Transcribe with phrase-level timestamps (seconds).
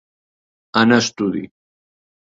[0.81, 1.45] Anar a estudi.